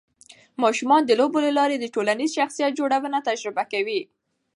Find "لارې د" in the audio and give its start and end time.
1.59-1.85